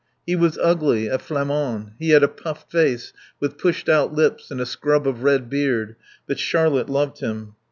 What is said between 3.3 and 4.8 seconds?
with pushed out lips and a